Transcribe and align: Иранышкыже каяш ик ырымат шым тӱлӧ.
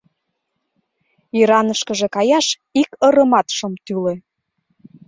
Иранышкыже 1.39 2.07
каяш 2.15 2.47
ик 2.81 2.89
ырымат 3.07 3.47
шым 3.57 3.73
тӱлӧ. 3.85 4.15